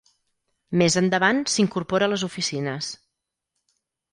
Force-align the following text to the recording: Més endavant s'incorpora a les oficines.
Més 0.81 0.95
endavant 1.01 1.43
s'incorpora 1.55 2.07
a 2.09 2.13
les 2.15 2.25
oficines. 2.29 2.91